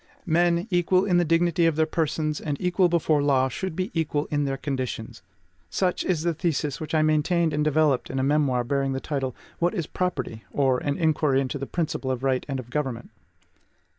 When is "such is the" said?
5.69-6.33